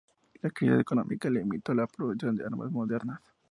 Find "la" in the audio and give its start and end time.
0.41-0.49, 1.75-1.85